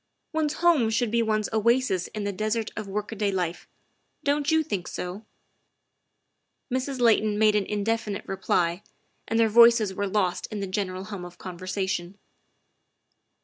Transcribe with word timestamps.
One's 0.33 0.53
home 0.53 0.89
should 0.89 1.11
be 1.11 1.21
one's 1.21 1.47
oasis 1.53 2.07
in 2.07 2.23
the 2.23 2.31
desert 2.31 2.71
of 2.75 2.87
work 2.87 3.11
a 3.11 3.15
day 3.15 3.31
life. 3.31 3.67
Don 4.23 4.41
't 4.43 4.49
you 4.49 4.63
think 4.63 4.87
so?" 4.87 5.27
Mrs. 6.73 6.99
Layton 6.99 7.37
made 7.37 7.55
an 7.55 7.67
indefinite 7.67 8.27
reply, 8.27 8.81
and 9.27 9.39
their 9.39 9.47
voices 9.47 9.93
were 9.93 10.07
lost 10.07 10.47
in 10.49 10.59
the 10.59 10.65
general 10.65 11.03
hum 11.03 11.23
of 11.23 11.37
conversation. 11.37 12.17